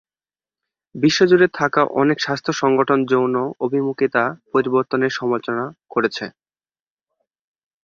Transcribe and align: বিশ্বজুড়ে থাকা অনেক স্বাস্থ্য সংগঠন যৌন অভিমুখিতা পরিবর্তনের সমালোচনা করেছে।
বিশ্বজুড়ে 0.95 1.47
থাকা 1.59 1.81
অনেক 2.01 2.17
স্বাস্থ্য 2.19 2.51
সংগঠন 2.61 2.99
যৌন 3.11 3.35
অভিমুখিতা 3.65 4.23
পরিবর্তনের 4.53 5.11
সমালোচনা 5.17 5.63
করেছে। 5.93 6.25